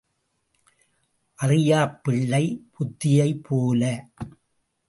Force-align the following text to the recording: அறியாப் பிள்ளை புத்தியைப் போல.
அறியாப் 1.39 2.03
பிள்ளை 2.03 2.63
புத்தியைப் 2.71 3.43
போல. 3.43 4.09